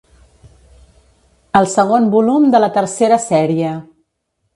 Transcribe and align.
El 1.59 1.69
segon 1.73 2.07
volum 2.15 2.47
de 2.55 2.61
la 2.63 2.71
tercera 2.79 3.21
sèrie. 3.27 3.75